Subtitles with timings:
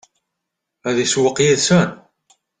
[0.87, 1.89] Ad isewweq yid-sen?